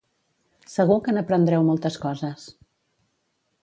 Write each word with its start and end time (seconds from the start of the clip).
Segur 0.75 0.97
que 1.09 1.15
n'aprendreu 1.17 1.69
moltes 1.69 2.01
coses. 2.09 2.51